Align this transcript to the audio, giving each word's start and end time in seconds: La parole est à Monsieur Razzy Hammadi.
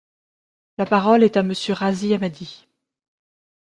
La 0.79 0.87
parole 0.87 1.21
est 1.21 1.37
à 1.37 1.43
Monsieur 1.43 1.73
Razzy 1.75 2.15
Hammadi. 2.15 2.65